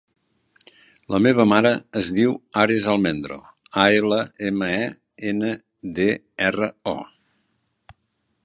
[1.15, 4.91] La meva mare es diu Ares Almendro: a, ela, ema, e,
[5.35, 5.55] ena,
[6.01, 6.11] de,
[6.51, 7.01] erra, o.